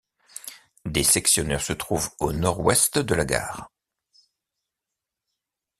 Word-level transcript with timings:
Des 0.85 1.03
sectionneurs 1.03 1.61
se 1.61 1.73
trouvent 1.73 2.09
au 2.19 2.33
nord-ouest 2.33 2.97
de 2.97 3.13
la 3.13 3.23
gare. 3.23 3.71